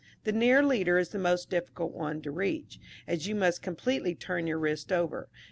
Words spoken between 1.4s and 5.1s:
difficult one to reach, as you must completely turn your wrist